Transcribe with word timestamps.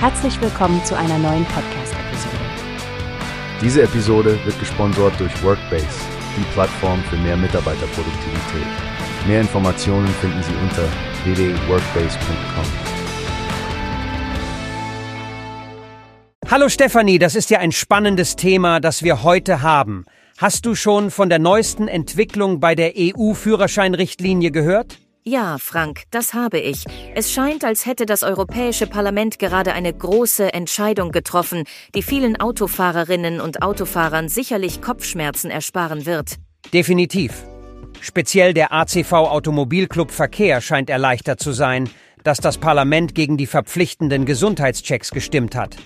Herzlich 0.00 0.40
willkommen 0.40 0.84
zu 0.84 0.96
einer 0.96 1.18
neuen 1.18 1.44
Podcast-Episode. 1.46 2.36
Diese 3.60 3.82
Episode 3.82 4.38
wird 4.44 4.56
gesponsert 4.60 5.18
durch 5.18 5.42
Workbase, 5.42 5.88
die 6.36 6.44
Plattform 6.52 7.02
für 7.10 7.16
mehr 7.16 7.36
Mitarbeiterproduktivität. 7.36 8.68
Mehr 9.26 9.40
Informationen 9.40 10.06
finden 10.20 10.40
Sie 10.44 10.54
unter 10.62 10.84
www.workbase.com. 11.24 12.64
Hallo 16.48 16.68
Stefanie, 16.68 17.18
das 17.18 17.34
ist 17.34 17.50
ja 17.50 17.58
ein 17.58 17.72
spannendes 17.72 18.36
Thema, 18.36 18.78
das 18.78 19.02
wir 19.02 19.24
heute 19.24 19.62
haben. 19.62 20.04
Hast 20.36 20.64
du 20.64 20.76
schon 20.76 21.10
von 21.10 21.28
der 21.28 21.40
neuesten 21.40 21.88
Entwicklung 21.88 22.60
bei 22.60 22.76
der 22.76 22.92
EU-Führerscheinrichtlinie 22.96 24.52
gehört? 24.52 25.00
Ja, 25.24 25.58
Frank, 25.58 26.04
das 26.10 26.32
habe 26.32 26.58
ich. 26.58 26.84
Es 27.14 27.30
scheint, 27.30 27.64
als 27.64 27.84
hätte 27.84 28.06
das 28.06 28.22
Europäische 28.22 28.86
Parlament 28.86 29.38
gerade 29.38 29.72
eine 29.72 29.92
große 29.92 30.54
Entscheidung 30.54 31.12
getroffen, 31.12 31.64
die 31.94 32.02
vielen 32.02 32.40
Autofahrerinnen 32.40 33.40
und 33.40 33.62
Autofahrern 33.62 34.28
sicherlich 34.28 34.80
Kopfschmerzen 34.80 35.50
ersparen 35.50 36.06
wird. 36.06 36.36
Definitiv. 36.72 37.44
Speziell 38.00 38.54
der 38.54 38.72
ACV 38.72 39.12
Automobilclub 39.12 40.10
Verkehr 40.10 40.60
scheint 40.60 40.88
erleichtert 40.88 41.40
zu 41.40 41.52
sein, 41.52 41.90
dass 42.24 42.38
das 42.38 42.58
Parlament 42.58 43.14
gegen 43.14 43.36
die 43.36 43.46
verpflichtenden 43.46 44.24
Gesundheitschecks 44.24 45.10
gestimmt 45.10 45.56
hat. 45.56 45.76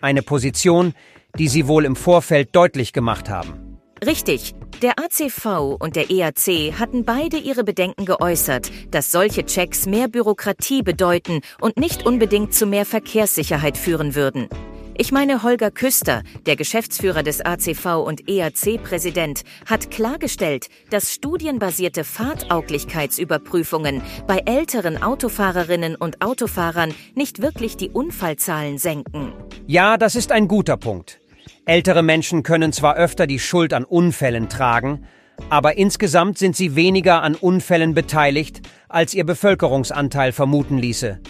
Eine 0.00 0.22
Position, 0.22 0.94
die 1.38 1.48
sie 1.48 1.66
wohl 1.66 1.84
im 1.84 1.96
Vorfeld 1.96 2.54
deutlich 2.54 2.92
gemacht 2.92 3.30
haben. 3.30 3.78
Richtig. 4.04 4.54
Der 4.82 4.98
ACV 4.98 5.76
und 5.78 5.94
der 5.94 6.10
EAC 6.10 6.76
hatten 6.76 7.04
beide 7.04 7.36
ihre 7.36 7.62
Bedenken 7.62 8.04
geäußert, 8.04 8.72
dass 8.90 9.12
solche 9.12 9.46
Checks 9.46 9.86
mehr 9.86 10.08
Bürokratie 10.08 10.82
bedeuten 10.82 11.40
und 11.60 11.76
nicht 11.76 12.04
unbedingt 12.04 12.52
zu 12.52 12.66
mehr 12.66 12.84
Verkehrssicherheit 12.84 13.78
führen 13.78 14.16
würden. 14.16 14.48
Ich 14.98 15.12
meine, 15.12 15.44
Holger 15.44 15.70
Küster, 15.70 16.24
der 16.46 16.56
Geschäftsführer 16.56 17.22
des 17.22 17.40
ACV 17.40 18.04
und 18.04 18.28
EAC-Präsident, 18.28 19.42
hat 19.66 19.92
klargestellt, 19.92 20.66
dass 20.90 21.12
studienbasierte 21.12 22.02
Fahrtauglichkeitsüberprüfungen 22.02 24.02
bei 24.26 24.38
älteren 24.46 25.00
Autofahrerinnen 25.00 25.94
und 25.94 26.22
Autofahrern 26.22 26.92
nicht 27.14 27.40
wirklich 27.40 27.76
die 27.76 27.90
Unfallzahlen 27.90 28.78
senken. 28.78 29.32
Ja, 29.68 29.96
das 29.96 30.16
ist 30.16 30.32
ein 30.32 30.48
guter 30.48 30.76
Punkt. 30.76 31.21
Ältere 31.64 32.02
Menschen 32.02 32.42
können 32.42 32.72
zwar 32.72 32.96
öfter 32.96 33.28
die 33.28 33.38
Schuld 33.38 33.72
an 33.72 33.84
Unfällen 33.84 34.48
tragen, 34.48 35.06
aber 35.48 35.76
insgesamt 35.76 36.38
sind 36.38 36.56
sie 36.56 36.74
weniger 36.74 37.22
an 37.22 37.36
Unfällen 37.36 37.94
beteiligt, 37.94 38.62
als 38.88 39.14
ihr 39.14 39.24
Bevölkerungsanteil 39.24 40.32
vermuten 40.32 40.78
ließe. 40.78 41.20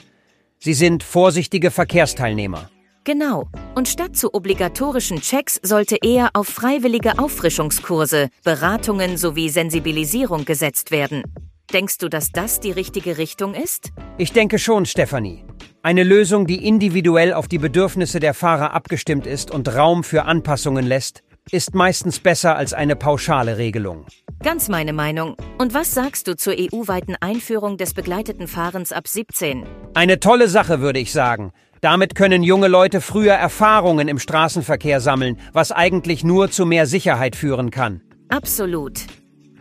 Sie 0.58 0.74
sind 0.74 1.02
vorsichtige 1.02 1.70
Verkehrsteilnehmer. 1.70 2.70
Genau. 3.04 3.48
Und 3.74 3.88
statt 3.88 4.16
zu 4.16 4.32
obligatorischen 4.32 5.20
Checks 5.20 5.58
sollte 5.62 5.98
eher 6.00 6.30
auf 6.34 6.48
freiwillige 6.48 7.18
Auffrischungskurse, 7.18 8.28
Beratungen 8.44 9.16
sowie 9.16 9.48
Sensibilisierung 9.48 10.44
gesetzt 10.44 10.92
werden. 10.92 11.24
Denkst 11.72 11.98
du, 11.98 12.08
dass 12.08 12.30
das 12.30 12.60
die 12.60 12.70
richtige 12.70 13.18
Richtung 13.18 13.54
ist? 13.54 13.90
Ich 14.18 14.32
denke 14.32 14.58
schon, 14.58 14.86
Stefanie. 14.86 15.44
Eine 15.84 16.04
Lösung, 16.04 16.46
die 16.46 16.64
individuell 16.64 17.32
auf 17.32 17.48
die 17.48 17.58
Bedürfnisse 17.58 18.20
der 18.20 18.34
Fahrer 18.34 18.72
abgestimmt 18.72 19.26
ist 19.26 19.50
und 19.50 19.74
Raum 19.74 20.04
für 20.04 20.26
Anpassungen 20.26 20.86
lässt, 20.86 21.24
ist 21.50 21.74
meistens 21.74 22.20
besser 22.20 22.54
als 22.54 22.72
eine 22.72 22.94
pauschale 22.94 23.58
Regelung. 23.58 24.06
Ganz 24.44 24.68
meine 24.68 24.92
Meinung. 24.92 25.36
Und 25.58 25.74
was 25.74 25.92
sagst 25.92 26.28
du 26.28 26.36
zur 26.36 26.52
EU-weiten 26.56 27.16
Einführung 27.20 27.78
des 27.78 27.94
begleiteten 27.94 28.46
Fahrens 28.46 28.92
ab 28.92 29.08
17? 29.08 29.64
Eine 29.94 30.20
tolle 30.20 30.46
Sache, 30.46 30.80
würde 30.80 31.00
ich 31.00 31.10
sagen. 31.10 31.50
Damit 31.80 32.14
können 32.14 32.44
junge 32.44 32.68
Leute 32.68 33.00
früher 33.00 33.34
Erfahrungen 33.34 34.06
im 34.06 34.20
Straßenverkehr 34.20 35.00
sammeln, 35.00 35.36
was 35.52 35.72
eigentlich 35.72 36.22
nur 36.22 36.48
zu 36.48 36.64
mehr 36.64 36.86
Sicherheit 36.86 37.34
führen 37.34 37.72
kann. 37.72 38.02
Absolut. 38.28 39.00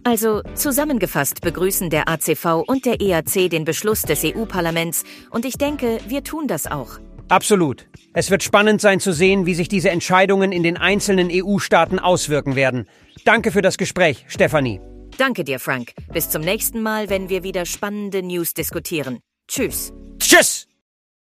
Also 0.03 0.41
zusammengefasst 0.55 1.41
begrüßen 1.41 1.89
der 1.89 2.09
ACV 2.09 2.63
und 2.65 2.85
der 2.85 3.01
EAC 3.01 3.49
den 3.49 3.65
Beschluss 3.65 4.01
des 4.01 4.23
EU-Parlaments 4.23 5.03
und 5.29 5.45
ich 5.45 5.57
denke, 5.57 5.99
wir 6.07 6.23
tun 6.23 6.47
das 6.47 6.65
auch. 6.65 6.99
Absolut. 7.29 7.87
Es 8.13 8.29
wird 8.29 8.43
spannend 8.43 8.81
sein 8.81 8.99
zu 8.99 9.13
sehen, 9.13 9.45
wie 9.45 9.53
sich 9.53 9.69
diese 9.69 9.89
Entscheidungen 9.89 10.51
in 10.51 10.63
den 10.63 10.75
einzelnen 10.75 11.29
EU-Staaten 11.31 11.99
auswirken 11.99 12.55
werden. 12.55 12.87
Danke 13.23 13.51
für 13.51 13.61
das 13.61 13.77
Gespräch, 13.77 14.25
Stefanie. 14.27 14.81
Danke 15.17 15.43
dir, 15.43 15.59
Frank. 15.59 15.93
Bis 16.11 16.29
zum 16.29 16.41
nächsten 16.41 16.81
Mal, 16.81 17.09
wenn 17.09 17.29
wir 17.29 17.43
wieder 17.43 17.65
spannende 17.65 18.23
News 18.23 18.53
diskutieren. 18.53 19.19
Tschüss. 19.47 19.93
Tschüss! 20.19 20.70